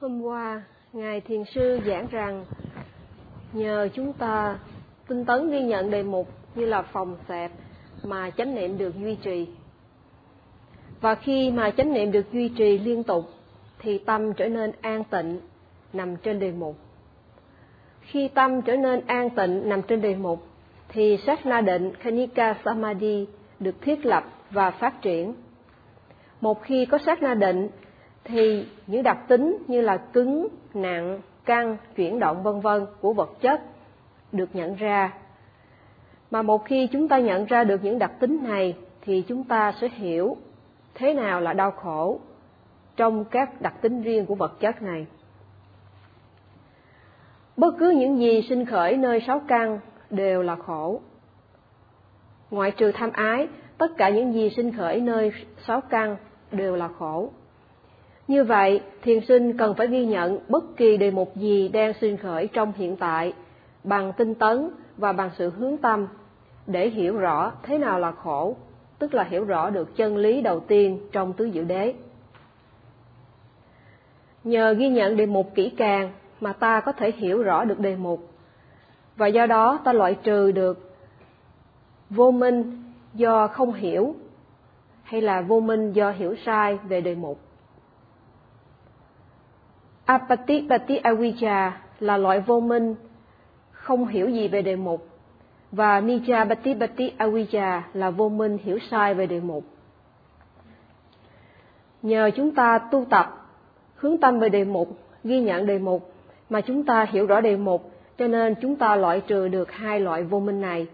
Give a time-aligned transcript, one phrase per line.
[0.00, 0.62] Hôm qua,
[0.92, 2.44] Ngài Thiền Sư giảng rằng
[3.52, 4.58] nhờ chúng ta
[5.08, 7.50] tinh tấn ghi nhận đề mục như là phòng xẹp
[8.02, 9.46] mà chánh niệm được duy trì.
[11.00, 13.24] Và khi mà chánh niệm được duy trì liên tục
[13.78, 15.40] thì tâm trở nên an tịnh
[15.92, 16.76] nằm trên đề mục.
[18.00, 20.46] Khi tâm trở nên an tịnh nằm trên đề mục
[20.88, 23.26] thì sát na định Khanika Samadhi
[23.60, 25.34] được thiết lập và phát triển.
[26.40, 27.68] Một khi có sát na định
[28.24, 33.30] thì những đặc tính như là cứng, nặng, căng, chuyển động vân vân của vật
[33.40, 33.60] chất
[34.32, 35.12] được nhận ra.
[36.30, 39.72] Mà một khi chúng ta nhận ra được những đặc tính này thì chúng ta
[39.80, 40.36] sẽ hiểu
[40.94, 42.20] thế nào là đau khổ
[42.96, 45.06] trong các đặc tính riêng của vật chất này.
[47.56, 49.78] Bất cứ những gì sinh khởi nơi sáu căn
[50.10, 51.00] đều là khổ.
[52.50, 53.48] Ngoại trừ tham ái,
[53.78, 55.32] tất cả những gì sinh khởi nơi
[55.66, 56.16] sáu căn
[56.52, 57.30] đều là khổ.
[58.30, 62.16] Như vậy, thiền sinh cần phải ghi nhận bất kỳ đề mục gì đang sinh
[62.16, 63.32] khởi trong hiện tại
[63.84, 66.06] bằng tinh tấn và bằng sự hướng tâm
[66.66, 68.56] để hiểu rõ thế nào là khổ,
[68.98, 71.94] tức là hiểu rõ được chân lý đầu tiên trong tứ diệu đế.
[74.44, 76.10] Nhờ ghi nhận đề mục kỹ càng
[76.40, 78.28] mà ta có thể hiểu rõ được đề mục
[79.16, 80.94] và do đó ta loại trừ được
[82.10, 82.82] vô minh
[83.14, 84.14] do không hiểu
[85.02, 87.49] hay là vô minh do hiểu sai về đề mục.
[90.10, 92.94] Apatipati avijja là loại vô minh
[93.70, 95.06] không hiểu gì về đề mục
[95.72, 99.64] và Nija Batipati Avijja là vô minh hiểu sai về đề mục.
[102.02, 103.50] Nhờ chúng ta tu tập,
[103.94, 106.12] hướng tâm về đề mục, ghi nhận đề mục
[106.50, 110.00] mà chúng ta hiểu rõ đề mục cho nên chúng ta loại trừ được hai
[110.00, 110.86] loại vô minh này,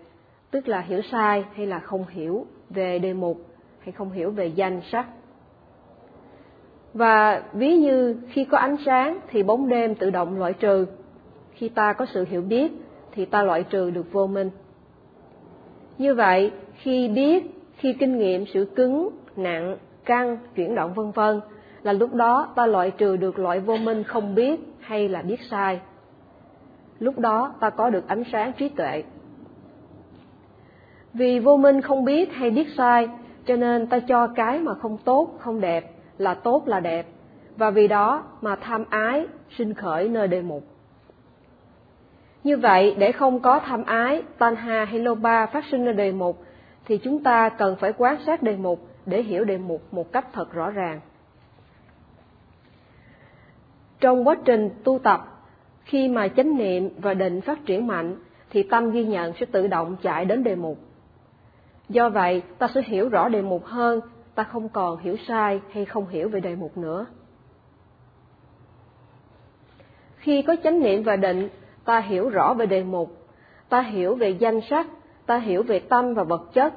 [0.51, 3.41] tức là hiểu sai hay là không hiểu về đề mục
[3.81, 5.07] hay không hiểu về danh sắc.
[6.97, 10.87] Và ví như khi có ánh sáng thì bóng đêm tự động loại trừ.
[11.53, 12.73] Khi ta có sự hiểu biết
[13.13, 14.51] thì ta loại trừ được vô minh.
[15.99, 17.45] Như vậy, khi biết,
[17.77, 21.41] khi kinh nghiệm sự cứng, nặng, căng, chuyển động vân vân
[21.83, 25.41] là lúc đó ta loại trừ được loại vô minh không biết hay là biết
[25.51, 25.81] sai.
[26.99, 29.03] Lúc đó ta có được ánh sáng trí tuệ.
[31.15, 33.09] Vì vô minh không biết hay biết sai,
[33.47, 37.07] cho nên ta cho cái mà không tốt, không đẹp là tốt là đẹp,
[37.57, 39.27] và vì đó mà tham ái
[39.59, 40.65] sinh khởi nơi đề mục.
[42.45, 46.45] Như vậy, để không có tham ái, tanha hay loba phát sinh nơi đề mục,
[46.85, 50.27] thì chúng ta cần phải quan sát đề mục để hiểu đề mục một cách
[50.33, 51.01] thật rõ ràng.
[54.01, 55.43] Trong quá trình tu tập,
[55.85, 58.17] khi mà chánh niệm và định phát triển mạnh,
[58.51, 60.79] thì tâm ghi nhận sẽ tự động chạy đến đề mục.
[61.89, 64.01] Do vậy, ta sẽ hiểu rõ đề mục hơn,
[64.37, 67.07] ta không còn hiểu sai hay không hiểu về đề mục nữa.
[70.17, 71.49] Khi có chánh niệm và định,
[71.85, 73.27] ta hiểu rõ về đề mục,
[73.69, 74.87] ta hiểu về danh sắc,
[75.27, 76.75] ta hiểu về tâm và vật chất.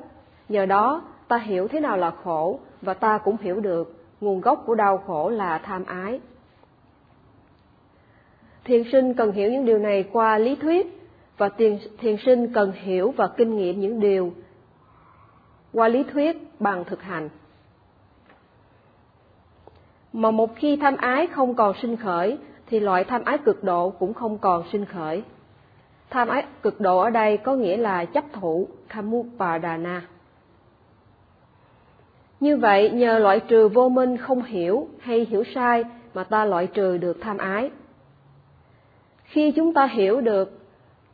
[0.50, 4.64] Nhờ đó, ta hiểu thế nào là khổ và ta cũng hiểu được nguồn gốc
[4.66, 6.19] của đau khổ là tham ái.
[8.64, 11.00] Thiền sinh cần hiểu những điều này qua lý thuyết
[11.38, 14.34] và thiền, thiền sinh cần hiểu và kinh nghiệm những điều
[15.74, 17.30] qua lý thuyết bằng thực hành.
[20.14, 22.38] Mà một khi tham ái không còn sinh khởi
[22.68, 25.24] thì loại tham ái cực độ cũng không còn sinh khởi.
[26.09, 30.02] Tham ái cực độ ở đây có nghĩa là chấp thủ Kamupadana.
[32.40, 35.84] Như vậy, nhờ loại trừ vô minh không hiểu hay hiểu sai
[36.14, 37.72] mà ta loại trừ được tham ái.
[39.24, 40.59] Khi chúng ta hiểu được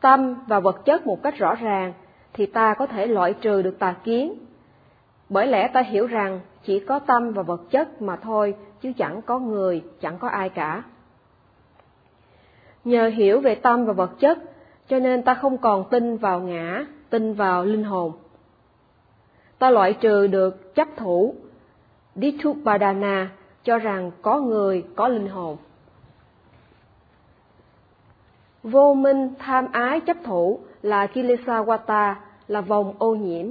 [0.01, 1.93] tâm và vật chất một cách rõ ràng,
[2.33, 4.33] thì ta có thể loại trừ được tà kiến.
[5.29, 9.21] Bởi lẽ ta hiểu rằng chỉ có tâm và vật chất mà thôi, chứ chẳng
[9.21, 10.83] có người, chẳng có ai cả.
[12.83, 14.37] Nhờ hiểu về tâm và vật chất,
[14.87, 18.11] cho nên ta không còn tin vào ngã, tin vào linh hồn.
[19.59, 21.35] Ta loại trừ được chấp thủ,
[22.15, 23.29] Ditupadana,
[23.63, 25.57] cho rằng có người, có linh hồn.
[28.63, 32.13] Vô minh, tham ái, chấp thủ là Kilesawata,
[32.47, 33.47] là vòng ô nhiễm.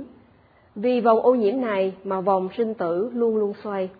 [0.75, 3.91] Vì vòng ô nhiễm này mà vòng sinh tử luôn luôn xoay.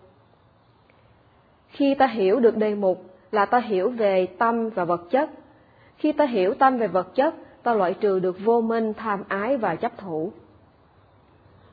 [1.67, 5.29] Khi ta hiểu được đề mục là ta hiểu về tâm và vật chất.
[5.97, 9.57] Khi ta hiểu tâm về vật chất, ta loại trừ được vô minh, tham ái
[9.57, 10.31] và chấp thủ.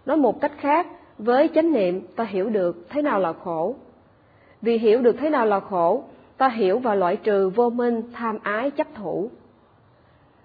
[0.06, 0.86] Nói một cách khác,
[1.18, 3.74] với chánh niệm ta hiểu được thế nào là khổ.
[4.62, 6.04] Vì hiểu được thế nào là khổ,
[6.36, 9.30] ta hiểu và loại trừ vô minh, tham ái, chấp thủ.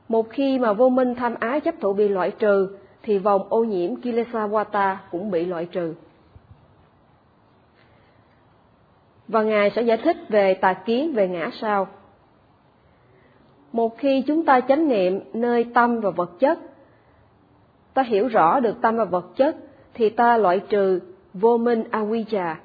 [0.07, 2.77] Một khi mà vô minh, tham ái, chấp thủ bị loại trừ,
[3.07, 5.93] thì vòng ô nhiễm Kilesawata cũng bị loại trừ.
[9.27, 11.87] và Ngài sẽ giải thích về tà kiến về ngã sao.
[13.71, 16.59] Một khi chúng ta chánh niệm nơi tâm và vật chất,
[17.93, 19.55] ta hiểu rõ được tâm và vật chất,
[19.93, 20.99] thì ta loại trừ
[21.33, 22.55] vô minh Awija.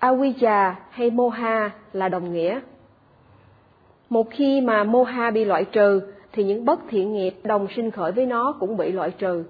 [0.00, 2.60] Awija hay moha là đồng nghĩa.
[4.08, 8.12] Một khi mà moha bị loại trừ, thì những bất thiện nghiệp đồng sinh khởi
[8.12, 9.44] với nó cũng bị loại trừ.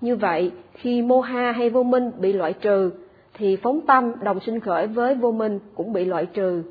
[0.00, 2.90] Như vậy, khi Mô Ha hay vô minh bị loại trừ,
[3.34, 6.62] thì phóng tâm đồng sinh khởi với vô minh cũng bị loại trừ,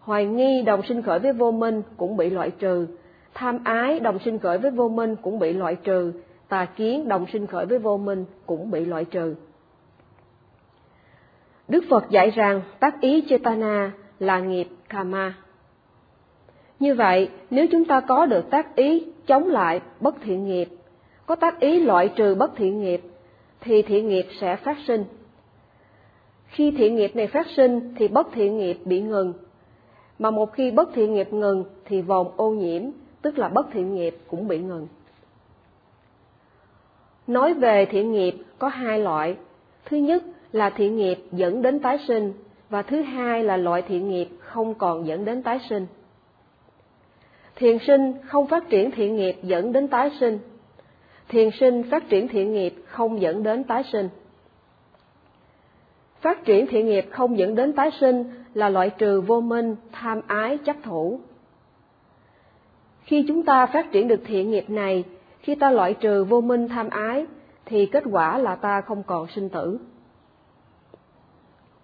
[0.00, 2.86] hoài nghi đồng sinh khởi với vô minh cũng bị loại trừ,
[3.34, 6.12] tham ái đồng sinh khởi với vô minh cũng bị loại trừ,
[6.48, 9.34] tà kiến đồng sinh khởi với vô minh cũng bị loại trừ.
[11.68, 15.34] Đức Phật dạy rằng tác ý Chetana là nghiệp karma.
[16.80, 20.68] Như vậy, nếu chúng ta có được tác ý chống lại bất thiện nghiệp,
[21.26, 23.00] có tác ý loại trừ bất thiện nghiệp,
[23.60, 25.04] thì thiện nghiệp sẽ phát sinh.
[26.46, 29.32] Khi thiện nghiệp này phát sinh thì bất thiện nghiệp bị ngừng.
[30.18, 32.82] Mà một khi bất thiện nghiệp ngừng thì vòng ô nhiễm,
[33.22, 34.88] tức là bất thiện nghiệp cũng bị ngừng.
[37.26, 39.36] Nói về thiện nghiệp có hai loại.
[39.84, 40.22] Thứ nhất
[40.52, 42.32] là thiện nghiệp dẫn đến tái sinh
[42.70, 45.86] và thứ hai là loại thiện nghiệp không còn dẫn đến tái sinh.
[47.56, 50.38] Thiền sinh không phát triển thiện nghiệp dẫn đến tái sinh.
[51.28, 54.08] Thiền sinh phát triển thiện nghiệp không dẫn đến tái sinh.
[56.20, 58.24] Phát triển thiện nghiệp không dẫn đến tái sinh
[58.54, 61.20] là loại trừ vô minh, tham ái, chấp thủ.
[63.02, 65.04] Khi chúng ta phát triển được thiện nghiệp này,
[65.40, 67.26] khi ta loại trừ vô minh tham ái,
[67.64, 69.78] thì kết quả là ta không còn sinh tử.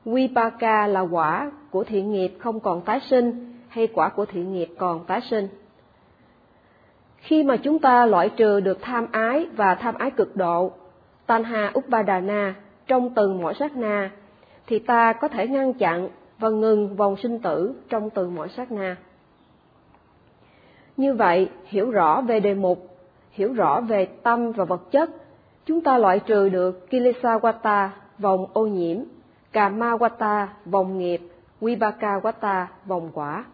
[0.05, 4.69] Vipaka là quả của thiện nghiệp không còn tái sinh hay quả của thiện nghiệp
[4.78, 5.49] còn tái sinh.
[7.17, 10.72] Khi mà chúng ta loại trừ được tham ái và tham ái cực độ,
[11.26, 12.55] Tanha Upadana
[12.87, 14.11] trong từng mỗi sát na,
[14.67, 16.08] thì ta có thể ngăn chặn
[16.38, 18.96] và ngừng vòng sinh tử trong từng mỗi sát na.
[20.96, 22.99] Như vậy, hiểu rõ về đề mục,
[23.31, 25.11] hiểu rõ về tâm và vật chất,
[25.67, 27.88] chúng ta loại trừ được Kilesawata,
[28.19, 28.96] vòng ô nhiễm,
[29.52, 31.20] Kamawata, vòng nghiệp,
[31.61, 33.44] Vibhakawata, vòng quả.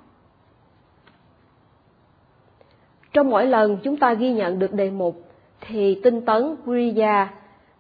[3.17, 5.23] Trong mỗi lần chúng ta ghi nhận được đề mục,
[5.61, 7.35] thì tinh tấn Kriya,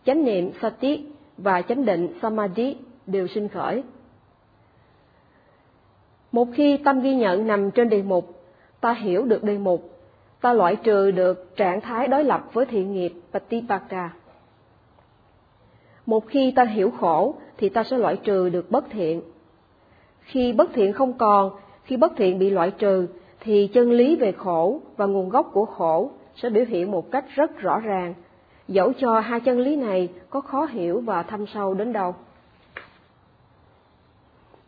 [0.06, 1.06] chánh niệm Sati
[1.38, 3.82] và chánh định Samadhi đều sinh khởi.
[6.32, 8.42] Một khi tâm ghi nhận nằm trên đề mục,
[8.80, 9.98] ta hiểu được đề mục,
[10.40, 14.10] ta loại trừ được trạng thái đối lập với thiện nghiệp Patipaka.
[16.06, 19.22] Một khi ta hiểu khổ thì ta sẽ loại trừ được bất thiện.
[20.20, 21.50] Khi bất thiện không còn,
[21.84, 23.06] khi bất thiện bị loại trừ
[23.46, 27.24] thì chân lý về khổ và nguồn gốc của khổ sẽ biểu hiện một cách
[27.34, 28.14] rất rõ ràng,
[28.68, 32.14] dẫu cho hai chân lý này có khó hiểu và thâm sâu đến đâu.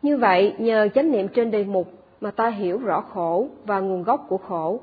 [0.01, 1.87] Như vậy, nhờ chánh niệm trên đề mục
[2.21, 4.79] mà ta hiểu rõ khổ và nguồn gốc của khổ.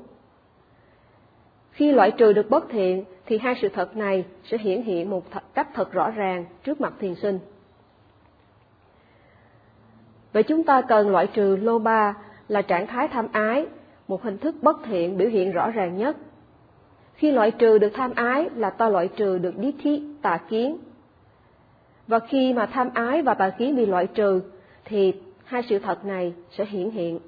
[1.71, 5.23] Khi loại trừ được bất thiện thì hai sự thật này sẽ hiển hiện một
[5.53, 7.39] cách thật rõ ràng trước mặt thiền sinh.
[10.33, 12.15] Vậy chúng ta cần loại trừ lô ba
[12.47, 13.65] là trạng thái tham ái,
[14.07, 16.17] một hình thức bất thiện biểu hiện rõ ràng nhất.
[17.13, 20.77] Khi loại trừ được tham ái là ta loại trừ được đí thí, tà kiến.
[22.07, 24.41] Và khi mà tham ái và tà kiến bị loại trừ
[24.85, 25.13] thì
[25.43, 27.19] hai sự thật này sẽ hiển hiện.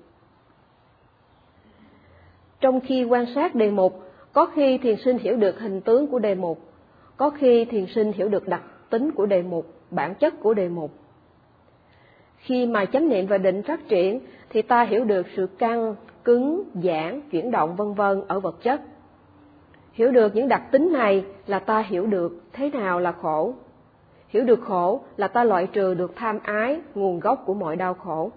[2.59, 6.19] Trong khi quan sát đề mục, có khi thiền sinh hiểu được hình tướng của
[6.19, 6.71] đề mục,
[7.17, 10.69] có khi thiền sinh hiểu được đặc tính của đề mục, bản chất của đề
[10.69, 10.91] mục.
[12.37, 14.19] Khi mà chánh niệm và định phát triển
[14.49, 15.95] thì ta hiểu được sự căn
[16.29, 18.81] cứng, giãn, chuyển động vân vân ở vật chất.
[19.93, 23.53] Hiểu được những đặc tính này là ta hiểu được thế nào là khổ,
[24.29, 27.93] Hiểu được khổ là ta loại trừ được tham ái, nguồn gốc của mọi đau
[27.93, 28.31] khổ.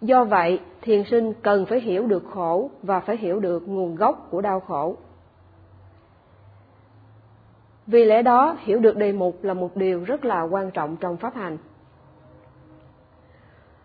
[0.00, 4.26] Do vậy, thiền sinh cần phải hiểu được khổ và phải hiểu được nguồn gốc
[4.30, 4.96] của đau khổ.
[7.86, 11.16] Vì lẽ đó, hiểu được đề mục là một điều rất là quan trọng trong
[11.16, 11.58] pháp hành.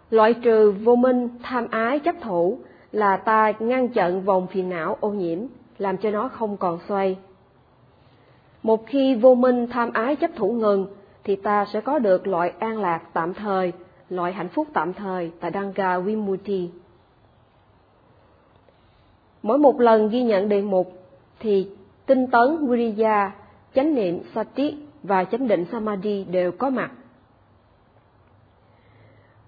[0.09, 2.59] Loại trừ vô minh, tham ái, chấp thủ
[2.91, 5.39] là ta ngăn chặn vòng phiền não ô nhiễm,
[5.77, 7.17] làm cho nó không còn xoay,
[8.63, 10.87] một khi vô minh tham ái chấp thủ ngừng,
[11.23, 13.73] thì ta sẽ có được loại an lạc tạm thời,
[14.09, 16.69] loại hạnh phúc tạm thời tại Danga Vimuti.
[19.43, 20.93] Mỗi một lần ghi nhận đề mục
[21.39, 21.69] thì
[22.05, 23.31] tinh tấn Viriya,
[23.75, 26.91] chánh niệm Sati và chánh định Samadhi đều có mặt.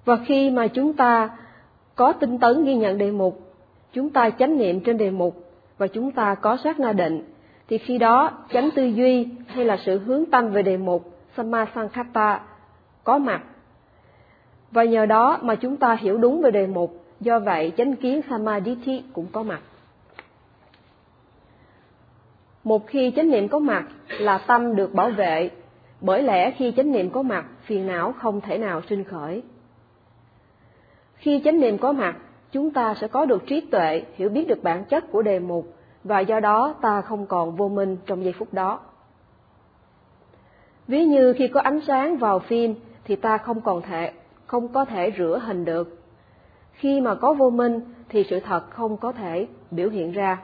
[0.05, 1.37] Và khi mà chúng ta
[1.99, 3.39] có tinh tấn ghi nhận đề mục,
[3.93, 5.35] chúng ta chánh niệm trên đề mục
[5.77, 7.23] và chúng ta có sát na định
[7.67, 12.39] thì khi đó chánh tư duy hay là sự hướng tâm về đề mục Sammasankappa
[13.03, 13.41] có mặt.
[14.71, 18.21] Và nhờ đó mà chúng ta hiểu đúng về đề mục, do vậy chánh kiến
[18.29, 19.61] Samadhi cũng có mặt.
[22.63, 25.49] Một khi chánh niệm có mặt là tâm được bảo vệ,
[26.01, 29.41] bởi lẽ khi chánh niệm có mặt, phiền não không thể nào sinh khởi.
[31.19, 32.15] Khi chánh niệm có mặt,
[32.51, 35.73] chúng ta sẽ có được trí tuệ, hiểu biết được bản chất của đề mục,
[36.03, 38.79] và do đó ta không còn vô minh trong giây phút đó.
[40.87, 44.11] Ví như khi có ánh sáng vào phim thì ta không còn thể
[44.47, 46.01] không có thể rửa hình được.
[46.71, 50.41] Khi mà có vô minh thì sự thật không có thể biểu hiện ra.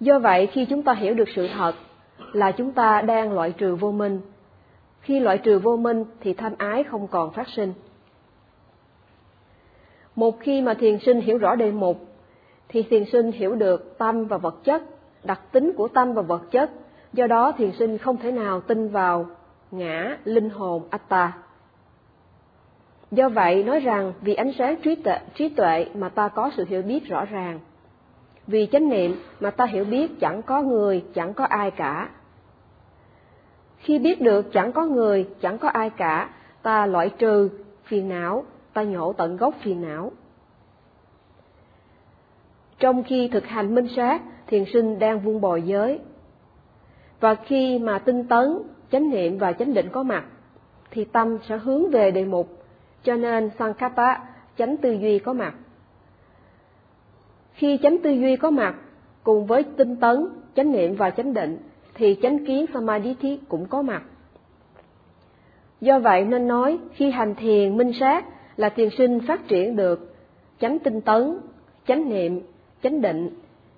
[0.00, 1.74] Do vậy khi chúng ta hiểu được sự thật
[2.32, 4.20] là chúng ta đang loại trừ vô minh.
[5.00, 7.72] Khi loại trừ vô minh thì tham ái không còn phát sinh.
[10.16, 12.06] Một khi mà thiền sinh hiểu rõ đề mục
[12.68, 14.82] thì thiền sinh hiểu được tâm và vật chất,
[15.24, 16.70] đặc tính của tâm và vật chất,
[17.12, 19.26] do đó thiền sinh không thể nào tin vào
[19.70, 21.32] ngã, linh hồn, atta.
[23.10, 26.64] Do vậy, nói rằng vì ánh sáng trí tuệ, trí tuệ mà ta có sự
[26.68, 27.60] hiểu biết rõ ràng.
[28.46, 32.08] Vì chánh niệm mà ta hiểu biết chẳng có người, chẳng có ai cả.
[33.76, 36.30] Khi biết được chẳng có người, chẳng có ai cả,
[36.62, 37.50] ta loại trừ
[37.84, 38.44] phiền não,
[38.74, 40.12] ta nhổ tận gốc phiền não.
[42.78, 45.98] Trong khi thực hành minh sát, thiền sinh đang vun bồi giới.
[47.20, 48.58] Và khi mà tinh tấn,
[48.92, 50.24] chánh niệm và chánh định có mặt,
[50.90, 52.64] thì tâm sẽ hướng về đề mục,
[53.02, 54.14] cho nên Sankappa,
[54.58, 55.54] chánh tư duy có mặt.
[57.52, 58.74] Khi chánh tư duy có mặt,
[59.22, 61.58] cùng với tinh tấn, chánh niệm và chánh định,
[61.94, 64.02] thì chánh kiến Samadhi cũng có mặt.
[65.80, 68.24] Do vậy nên nói, khi hành thiền minh sát
[68.56, 70.14] là thiền sinh phát triển được
[70.60, 71.38] chánh tinh tấn,
[71.86, 72.40] chánh niệm,
[72.82, 73.30] chánh định,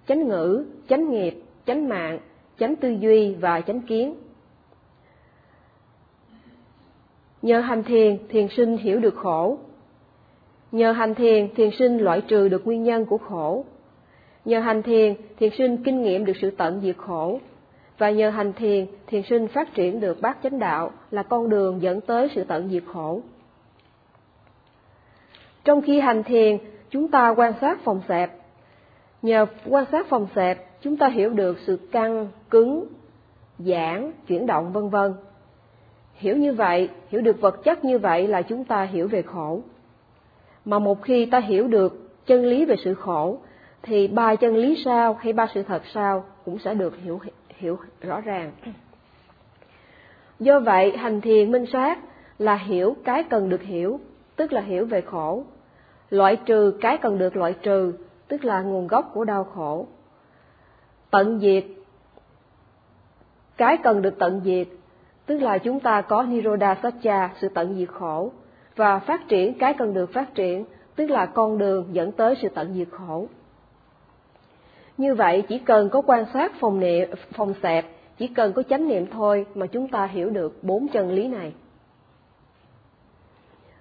[0.09, 2.19] chánh ngữ, chánh nghiệp, chánh mạng,
[2.59, 4.15] chánh tư duy và chánh kiến.
[7.43, 9.59] Nhờ hành thiền, thiền sinh hiểu được khổ.
[10.73, 13.65] Nhờ hành thiền, thiền sinh loại trừ được nguyên nhân của khổ.
[14.45, 17.41] Nhờ hành thiền, thiền sinh kinh nghiệm được sự tận diệt khổ.
[17.99, 21.83] Và nhờ hành thiền, thiền sinh phát triển được bát chánh đạo là con đường
[21.83, 23.21] dẫn tới sự tận diệt khổ.
[25.67, 26.59] Trong khi hành thiền,
[26.91, 28.31] chúng ta quan sát phòng xẹp.
[29.23, 32.87] Nhờ quan sát phòng xẹp, chúng ta hiểu được sự căng, cứng,
[33.59, 35.15] giãn, chuyển động vân vân.
[36.15, 39.61] Hiểu như vậy, hiểu được vật chất như vậy là chúng ta hiểu về khổ.
[40.65, 43.39] Mà một khi ta hiểu được chân lý về sự khổ,
[43.83, 47.79] thì ba chân lý sao hay ba sự thật sao cũng sẽ được hiểu hiểu
[48.01, 48.53] rõ ràng.
[50.41, 51.99] Do vậy, hành thiền minh sát
[52.39, 54.01] là hiểu cái cần được hiểu,
[54.37, 55.45] tức là hiểu về khổ.
[56.11, 57.93] Loại trừ cái cần được loại trừ,
[58.29, 59.87] tức là nguồn gốc của đau khổ.
[61.11, 61.65] Tận diệt
[63.57, 64.69] cái cần được tận diệt,
[65.27, 68.33] tức là chúng ta có Nirodha Satcha, sự tận diệt khổ,
[68.77, 70.65] và phát triển cái cần được phát triển,
[70.97, 73.27] tức là con đường dẫn tới sự tận diệt khổ.
[74.97, 77.87] Như vậy chỉ cần có quan sát phòng niệm, phòng xẹp,
[78.19, 81.53] chỉ cần có chánh niệm thôi mà chúng ta hiểu được bốn chân lý này.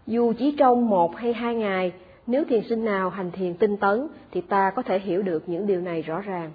[0.07, 1.91] Dù chỉ trong một hay hai ngày,
[2.27, 5.67] nếu thiền sinh nào hành thiền tinh tấn thì ta có thể hiểu được những
[5.67, 6.51] điều này rõ ràng.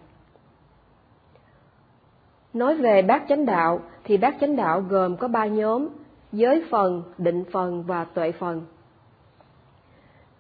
[2.53, 5.89] Nói về bát chánh đạo thì bát chánh đạo gồm có ba nhóm,
[6.33, 8.63] giới phần, định phần và tuệ phần.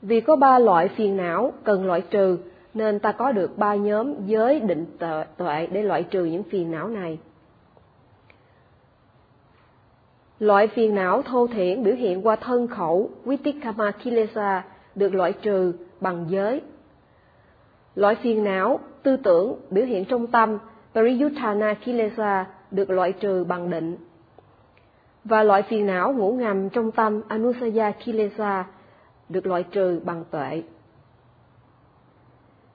[0.03, 2.39] Vì có ba loại phiền não cần loại trừ
[2.75, 4.87] nên ta có được ba nhóm giới định
[5.37, 7.19] tuệ để loại trừ những phiền não này.
[10.39, 14.63] Loại phiền não thô thiển biểu hiện qua thân khẩu, Vitikama Kilesa
[15.01, 16.61] được loại trừ bằng giới.
[17.95, 20.59] Loại phiền não tư tưởng biểu hiện trong tâm,
[20.95, 23.97] Pariyuttana Kilesa được loại trừ bằng định.
[25.25, 28.65] Và loại phiền não ngủ ngầm trong tâm Anusaya Kilesa
[29.29, 30.63] được loại trừ bằng tuệ.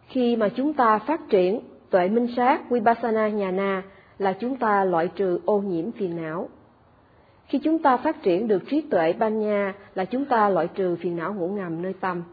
[0.08, 3.84] Khi mà chúng ta phát triển tuệ minh sát Vipassana Nhana
[4.18, 6.50] là chúng ta loại trừ ô nhiễm phiền não.
[7.48, 11.16] Khi chúng ta phát triển được trí tuệ Banya là chúng ta loại trừ phiền
[11.16, 12.24] não ngủ ngầm nơi tâm.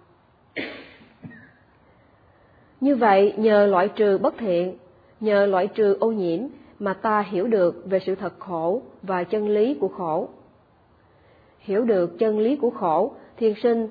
[2.80, 4.76] Như vậy, nhờ loại trừ bất thiện,
[5.20, 6.40] nhờ loại trừ ô nhiễm
[6.78, 10.28] mà ta hiểu được về sự thật khổ và chân lý của khổ.
[11.58, 13.88] Hiểu được chân lý của khổ, thiền sinh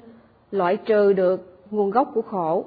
[0.52, 2.66] loại trừ được nguồn gốc của khổ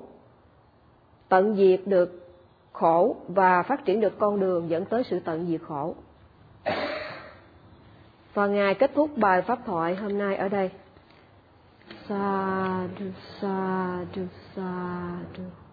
[1.28, 2.28] tận diệt được
[2.72, 5.94] khổ và phát triển được con đường dẫn tới sự tận diệt khổ.
[8.34, 10.70] Và Ngài kết thúc bài pháp thoại hôm nay ở đây.
[12.08, 13.06] Sa du
[13.40, 14.22] sa du
[14.56, 15.63] sa du.